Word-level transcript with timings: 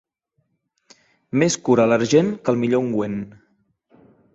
Més 1.43 1.59
cura 1.69 1.87
l'argent 1.93 2.35
que 2.41 2.55
el 2.55 2.61
millor 2.67 2.87
ungüent. 2.89 3.23